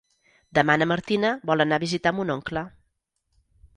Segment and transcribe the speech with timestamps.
[0.57, 2.65] Demà na Martina vol anar a visitar mon oncle.